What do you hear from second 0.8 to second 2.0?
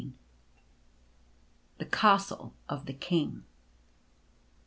\ THE